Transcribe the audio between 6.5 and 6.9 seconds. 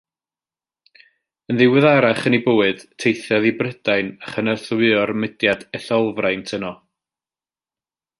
yno.